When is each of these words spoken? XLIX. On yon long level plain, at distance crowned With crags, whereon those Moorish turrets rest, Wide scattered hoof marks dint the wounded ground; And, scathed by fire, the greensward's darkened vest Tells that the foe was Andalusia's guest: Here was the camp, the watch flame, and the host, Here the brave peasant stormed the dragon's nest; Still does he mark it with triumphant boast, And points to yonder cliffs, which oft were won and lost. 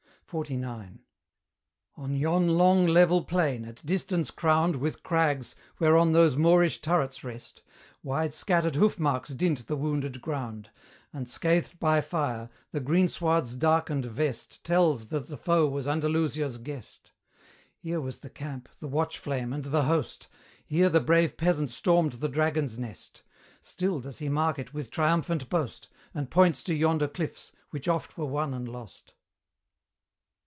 XLIX. 0.33 0.99
On 1.97 2.15
yon 2.15 2.47
long 2.57 2.87
level 2.87 3.21
plain, 3.25 3.65
at 3.65 3.85
distance 3.85 4.31
crowned 4.31 4.77
With 4.77 5.03
crags, 5.03 5.55
whereon 5.77 6.13
those 6.13 6.37
Moorish 6.37 6.79
turrets 6.79 7.21
rest, 7.21 7.61
Wide 8.01 8.33
scattered 8.33 8.75
hoof 8.75 8.97
marks 8.97 9.31
dint 9.31 9.67
the 9.67 9.75
wounded 9.75 10.21
ground; 10.21 10.69
And, 11.11 11.27
scathed 11.27 11.77
by 11.81 11.99
fire, 11.99 12.49
the 12.71 12.79
greensward's 12.79 13.57
darkened 13.57 14.05
vest 14.05 14.63
Tells 14.63 15.09
that 15.09 15.27
the 15.27 15.35
foe 15.35 15.67
was 15.67 15.85
Andalusia's 15.85 16.57
guest: 16.59 17.11
Here 17.75 17.99
was 17.99 18.19
the 18.19 18.29
camp, 18.29 18.69
the 18.79 18.87
watch 18.87 19.19
flame, 19.19 19.51
and 19.51 19.65
the 19.65 19.83
host, 19.83 20.29
Here 20.65 20.87
the 20.87 21.01
brave 21.01 21.35
peasant 21.35 21.71
stormed 21.71 22.13
the 22.13 22.29
dragon's 22.29 22.79
nest; 22.79 23.21
Still 23.61 23.99
does 23.99 24.19
he 24.19 24.29
mark 24.29 24.57
it 24.57 24.73
with 24.73 24.91
triumphant 24.91 25.49
boast, 25.49 25.89
And 26.13 26.31
points 26.31 26.63
to 26.63 26.73
yonder 26.73 27.09
cliffs, 27.09 27.51
which 27.71 27.89
oft 27.89 28.17
were 28.17 28.23
won 28.23 28.53
and 28.53 28.69
lost. 28.69 29.13